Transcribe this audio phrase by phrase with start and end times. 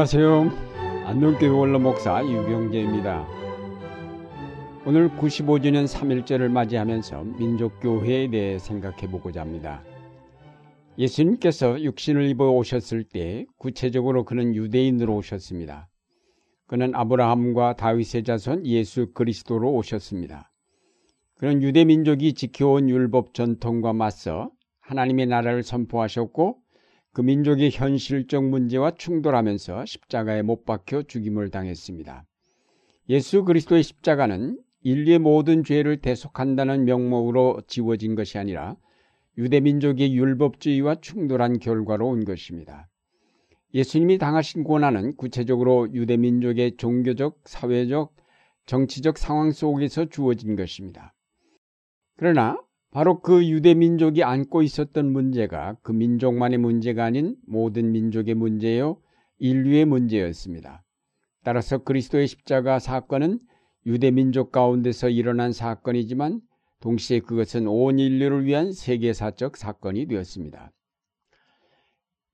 [0.00, 0.50] 안녕하세요.
[1.04, 3.26] 안동교회 원로 목사 유병재입니다.
[4.86, 9.84] 오늘 95주년 3일절을 맞이하면서 민족교회에 대해 생각해 보고자 합니다.
[10.96, 15.90] 예수님께서 육신을 입어 오셨을 때 구체적으로 그는 유대인으로 오셨습니다.
[16.66, 20.50] 그는 아브라함과 다윗의 자손 예수 그리스도로 오셨습니다.
[21.36, 26.56] 그는 유대 민족이 지켜온 율법 전통과 맞서 하나님의 나라를 선포하셨고
[27.12, 32.24] 그 민족의 현실적 문제와 충돌하면서 십자가에 못 박혀 죽임을 당했습니다.
[33.08, 38.76] 예수 그리스도의 십자가는 인류의 모든 죄를 대속한다는 명목으로 지워진 것이 아니라
[39.36, 42.88] 유대 민족의 율법주의와 충돌한 결과로 온 것입니다.
[43.74, 48.14] 예수님이 당하신 고난은 구체적으로 유대 민족의 종교적, 사회적,
[48.66, 51.14] 정치적 상황 속에서 주어진 것입니다.
[52.16, 59.00] 그러나 바로 그 유대 민족이 안고 있었던 문제가 그 민족만의 문제가 아닌 모든 민족의 문제요,
[59.38, 60.82] 인류의 문제였습니다.
[61.44, 63.38] 따라서 그리스도의 십자가 사건은
[63.86, 66.40] 유대 민족 가운데서 일어난 사건이지만
[66.80, 70.72] 동시에 그것은 온 인류를 위한 세계사적 사건이 되었습니다.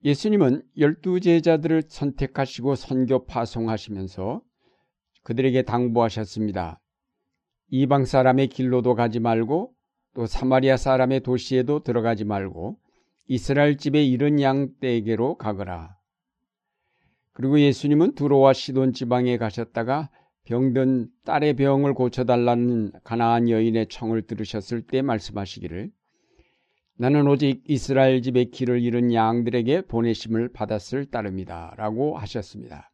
[0.04, 4.40] 예수님은 열두 제자들을 선택하시고 선교 파송하시면서
[5.22, 6.80] 그들에게 당부하셨습니다.
[7.68, 9.75] 이방 사람의 길로도 가지 말고
[10.16, 12.78] 또 사마리아 사람의 도시에도 들어가지 말고
[13.28, 15.94] 이스라엘 집의 이른 양떼에게로 가거라.
[17.34, 20.08] 그리고 예수님은 두로와 시돈 지방에 가셨다가
[20.44, 25.90] 병든 딸의 병을 고쳐달라는 가나안 여인의 청을 들으셨을 때 말씀하시기를
[26.96, 32.90] 나는 오직 이스라엘 집의 길을 잃은 양들에게 보내심을 받았을 따름이다 라고 하셨습니다.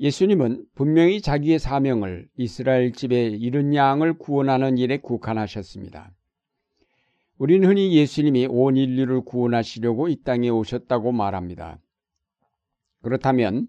[0.00, 6.12] 예수님은 분명히 자기의 사명을 이스라엘 집에 이른 양을 구원하는 일에 국한하셨습니다.
[7.36, 11.80] 우리는 흔히 예수님이 온 인류를 구원하시려고 이 땅에 오셨다고 말합니다.
[13.02, 13.66] 그렇다면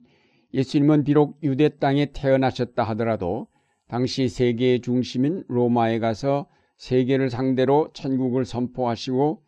[0.54, 3.48] 예수님은 비록 유대 땅에 태어나셨다 하더라도
[3.88, 6.48] 당시 세계의 중심인 로마에 가서
[6.78, 9.44] 세계를 상대로 천국을 선포하시고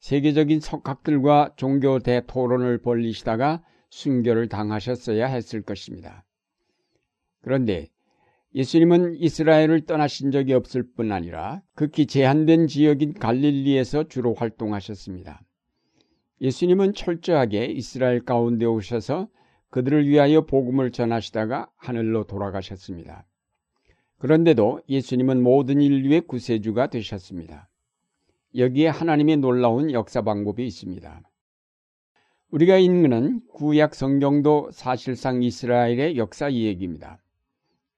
[0.00, 6.24] 세계적인 석학들과 종교 대토론을 벌리시다가 순교를 당하셨어야 했을 것입니다.
[7.42, 7.90] 그런데
[8.54, 15.42] 예수님은 이스라엘을 떠나신 적이 없을 뿐 아니라 극히 제한된 지역인 갈릴리에서 주로 활동하셨습니다.
[16.40, 19.28] 예수님은 철저하게 이스라엘 가운데 오셔서
[19.68, 23.26] 그들을 위하여 복음을 전하시다가 하늘로 돌아가셨습니다.
[24.18, 27.68] 그런데도 예수님은 모든 인류의 구세주가 되셨습니다.
[28.56, 31.22] 여기에 하나님의 놀라운 역사 방법이 있습니다.
[32.52, 37.18] 우리가 읽는 구약 성경도 사실상 이스라엘의 역사 이야기입니다.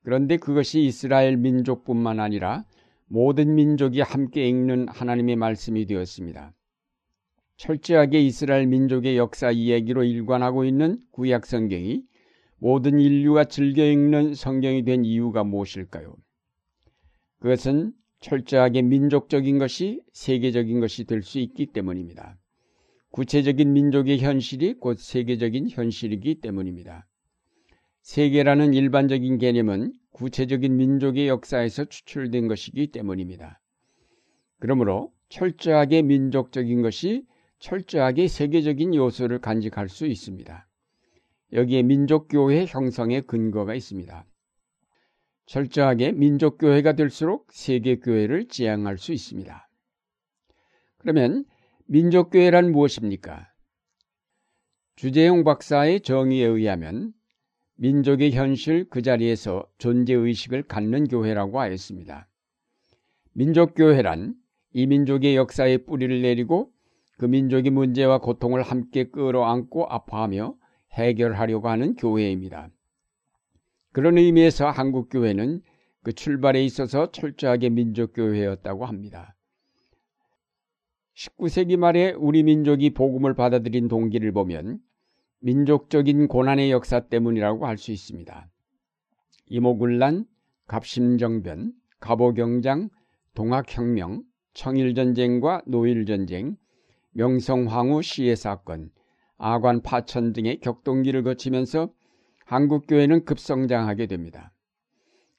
[0.05, 2.65] 그런데 그것이 이스라엘 민족뿐만 아니라
[3.07, 6.55] 모든 민족이 함께 읽는 하나님의 말씀이 되었습니다.
[7.57, 12.05] 철저하게 이스라엘 민족의 역사 이야기로 일관하고 있는 구약 성경이
[12.59, 16.15] 모든 인류가 즐겨 읽는 성경이 된 이유가 무엇일까요?
[17.41, 22.39] 그것은 철저하게 민족적인 것이 세계적인 것이 될 수 있기 때문입니다.
[23.15, 27.07] 구체적인 민족의 현실이 곧 세계적인 현실이기 때문입니다.
[28.03, 33.61] 세계라는 일반적인 개념은 구체적인 민족의 역사에서 추출된 것이기 때문입니다.
[34.59, 37.25] 그러므로 철저하게 민족적인 것이
[37.61, 40.67] 철저하게 세계적인 요소를 간직할 수 있습니다.
[41.53, 44.27] 여기에 민족교회 형성의 근거가 있습니다.
[45.47, 49.69] 철저하게 민족교회가 될수록 세계교회를 지향할 수 있습니다.
[50.99, 51.45] 그러면
[51.87, 53.47] 민족교회란 무엇입니까?
[54.97, 57.13] 주재용 박사의 정의에 의하면
[57.77, 62.27] 민족의 현실 그 자리에서 존재의식을 갖는 교회라고 하였습니다.
[63.35, 64.35] 민족교회란
[64.73, 66.73] 이 민족의 역사에 뿌리를 내리고
[67.19, 70.57] 그 민족의 문제와 고통을 함께 끌어안고 아파하며
[70.93, 72.71] 해결하려고 하는 교회입니다.
[73.93, 75.61] 그런 의미에서 한국교회는
[76.03, 79.34] 그 출발에 있어서 철저하게 민족교회였다고 합니다.
[81.25, 84.81] 19세기 말에 우리 민족이 복음을 받아들인 동기를 보면
[85.41, 88.49] 민족적인 고난의 역사 때문이라고 할 수 있습니다.
[89.47, 90.27] 이모군란,
[90.67, 92.91] 갑심정변, 갑오경장,
[93.35, 94.23] 동학혁명,
[94.55, 96.57] 청일전쟁과 노일전쟁,
[97.13, 98.91] 명성황후 시해 사건,
[99.37, 101.93] 아관 파천 등의 격동기를 거치면서
[102.47, 104.53] 한국교회는 급성장하게 됩니다.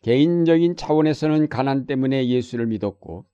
[0.04, 3.26] 개인적인 차원에서는 가난 때문에 예수를 믿었고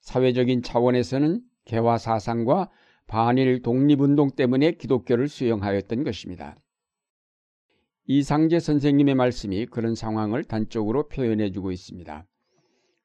[0.00, 2.70] 사회적인 차원에서는 개화 사상과
[3.06, 6.56] 반일 독립운동 때문에 기독교를 수용하였던 것입니다.
[8.06, 12.26] 이상재 선생님의 말씀이 그런 상황을 단적으로 표현해주고 있습니다.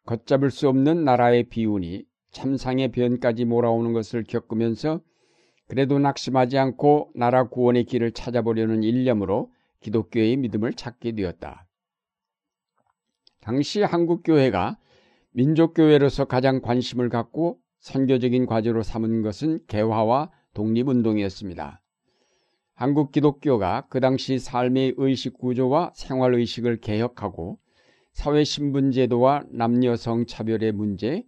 [0.05, 5.01] 걷잡을 수 없는 나라의 비운이 참상의 변까지 몰아오는 것을 겪으면서
[5.67, 9.51] 그래도 낙심하지 않고 나라 구원의 길을 찾아보려는 일념으로
[9.81, 11.67] 기독교의 믿음을 찾게 되었다.
[13.41, 14.77] 당시 한국교회가
[15.31, 21.81] 민족교회로서 가장 관심을 갖고 선교적인 과제로 삼은 것은 개화와 독립운동이었습니다.
[22.75, 27.59] 한국 기독교가 그 당시 삶의 의식 구조와 생활 의식을 개혁하고
[28.13, 31.25] 사회 신분 제도와 남녀 성 차별의 문제,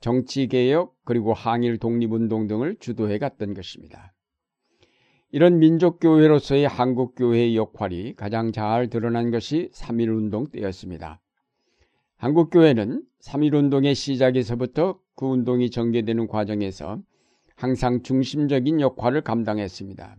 [0.00, 4.14] 정치 개혁 그리고 항일 독립운동 등을 주도해 갔던 것입니다.
[5.32, 11.20] 이런 민족교회로서의 한국교회의 역할이 가장 잘 드러난 것이 3.1운동 때였습니다.
[12.18, 17.02] 한국교회는 3.1운동의 시작에서부터 그 운동이 전개되는 과정에서
[17.56, 20.16] 항상 중심적인 역할을 감당했습니다.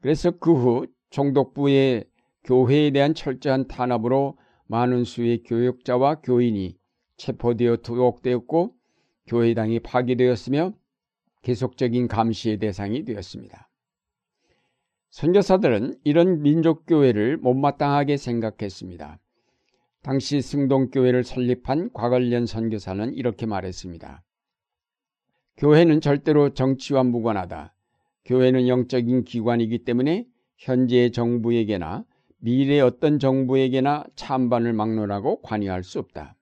[0.00, 2.06] 그래서 그 후 총독부의
[2.42, 4.36] 교회에 대한 철저한 탄압으로
[4.66, 6.76] 많은 수의 교역자와 교인이
[7.18, 8.74] 체포되어 투옥되었고
[9.28, 10.72] 교회당이 파괴되었으며
[11.42, 13.70] 계속적인 감시의 대상이 되었습니다.
[15.10, 19.20] 선교사들은 이런 민족교회를 못마땅하게 생각했습니다.
[20.02, 24.22] 당시 승동교회를 설립한 곽을련 선교사는 이렇게 말했습니다.
[25.58, 27.74] 교회는 절대로 정치와 무관하다.
[28.24, 30.26] 교회는 영적인 기관이기 때문에
[30.56, 32.04] 현재의 정부에게나
[32.38, 36.34] 미래의 어떤 정부에게나 찬반을 막론하고 관여할 수 없다.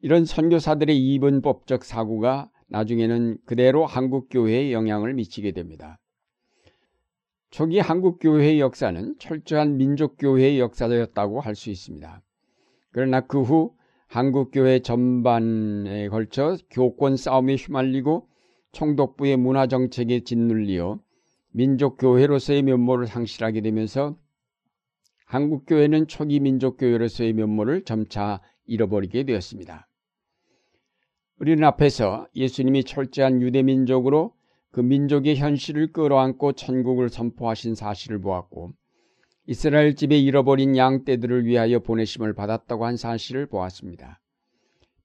[0.00, 5.98] 이런 선교사들의 입은 법적 사고가 나중에는 그대로 한국교회에 영향을 미치게 됩니다.
[7.50, 12.20] 초기 한국교회의 역사는 철저한 민족교회의 역사였다고 할 수 있습니다.
[12.94, 13.74] 그러나 그 후
[14.06, 18.28] 한국교회 전반에 걸쳐 교권 싸움에 휘말리고
[18.70, 21.00] 총독부의 문화정책에 짓눌리어
[21.50, 24.16] 민족교회로서의 면모를 상실하게 되면서
[25.26, 29.88] 한국교회는 초기 민족교회로서의 면모를 점차 잃어버리게 되었습니다.
[31.40, 34.34] 우리는 앞에서 예수님이 철저한 유대민족으로
[34.70, 38.72] 그 민족의 현실을 끌어안고 천국을 선포하신 사실을 보았고
[39.46, 44.20] 이스라엘 집에 잃어버린 양 떼들을 위하여 보내심을 받았다고 한 사실을 보았습니다.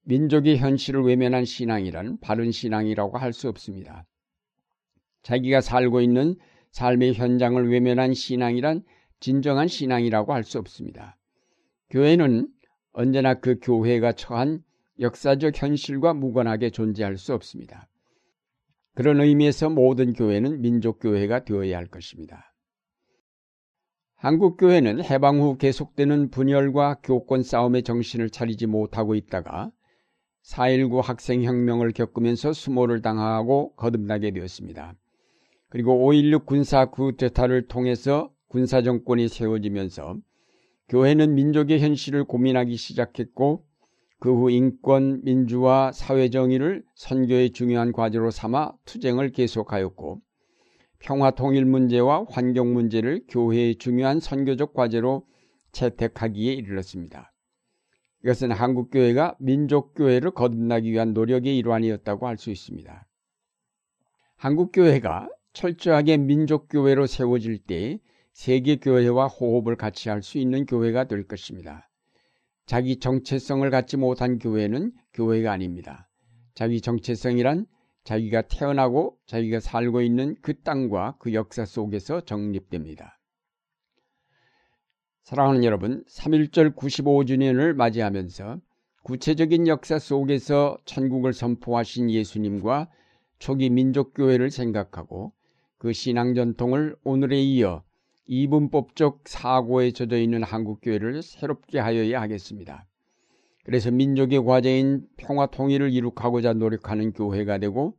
[0.04, 4.06] 민족의 현실을 외면한 신앙이란 바른 신앙이라고 할 수 없습니다.
[5.24, 6.36] 자기가 살고 있는
[6.72, 8.84] 삶의 현장을 외면한 신앙이란
[9.20, 11.18] 진정한 신앙이라고 할 수 없습니다.
[11.90, 12.48] 교회는
[12.94, 14.64] 언제나 그 교회가 처한
[15.00, 17.90] 역사적 현실과 무관하게 존재할 수 없습니다.
[18.96, 22.49] 그런 의미에서 모든 교회는 민족교회가 되어야 할 것입니다.
[24.20, 29.72] 한국교회는 해방 후 계속되는 분열과 교권 싸움의 정신을 차리지 못하고 있다가
[30.44, 34.94] 4.19 학생혁명을 겪으면서 수모를 당하고 거듭나게 되었습니다.
[35.70, 40.18] 그리고 5.16 군사 구테타를 통해서 군사정권이 세워지면서
[40.90, 43.64] 교회는 민족의 현실을 고민하기 시작했고
[44.20, 50.20] 그 후 인권, 민주화, 사회정의를 선교의 중요한 과제로 삼아 투쟁을 계속하였고
[51.00, 55.26] 평화 통일 문제와 환경 문제를 교회의 중요한 선교적 과제로
[55.72, 57.34] 채택하기에 이르렀습니다.
[58.24, 63.08] 이것은 한국교회가 민족교회를 거듭나기 위한 노력의 일환이었다고 할 수 있습니다.
[64.36, 68.00] 한국교회가 철저하게 민족교회로 세워질 때
[68.34, 71.90] 세계교회와 호흡을 같이 할 수 있는 교회가 될 것입니다.
[72.66, 76.10] 자기 정체성을 갖지 못한 교회는 교회가 아닙니다.
[76.56, 77.66] 자기 정체성이란
[78.10, 83.20] 자기가 태어나고 자기가 살고 있는 그 땅과 그 역사 속에서 정립됩니다.
[85.22, 88.62] 사랑하는 여러분, 3.1절 95주년을 맞이하면서
[89.04, 92.90] 구체적인 역사 속에서 천국을 선포하신 예수님과
[93.38, 95.32] 초기 민족교회를 생각하고
[95.78, 97.84] 그 신앙 전통을 오늘에 이어
[98.26, 102.88] 이분법적 사고에 젖어 있는 한국교회를 새롭게 하여야 하겠습니다.
[103.64, 107.99] 그래서 민족의 과제인 평화 통일을 이룩하고자 노력하는 교회가 되고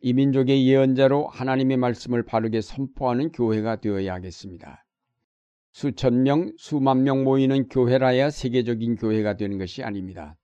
[0.00, 4.84] 이 민족의 예언자로 하나님의 말씀을 바르게 선포하는 교회가 되어야 하겠습니다.
[5.72, 10.36] 수천 명, 수만 명 모이는 교회라야 세계적인 교회가 되는 것이 아닙니다.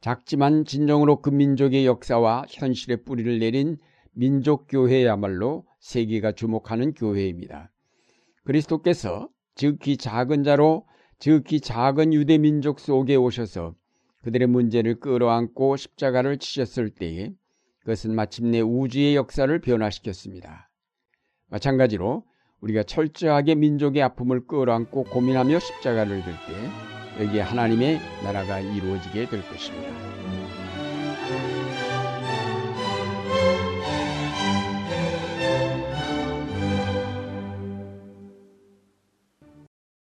[0.00, 3.78] 작지만 진정으로 그 민족의 역사와 현실의 뿌리를 내린
[4.12, 7.70] 민족교회야말로 세계가 주목하는 교회입니다.
[8.44, 10.86] 그리스도께서 즉히 작은 자로
[11.18, 13.74] 즉히 작은 유대 민족 속에 오셔서
[14.22, 17.32] 그들의 문제를 끌어안고 십자가를 치셨을 때에
[17.84, 20.70] 그것은 마침내 우주의 역사를 변화시켰습니다.
[21.48, 22.24] 마찬가지로
[22.60, 31.63] 우리가 철저하게 민족의 아픔을 끌어안고 고민하며 십자가를 들 때 여기에 하나님의 나라가 이루어지게 될 것입니다.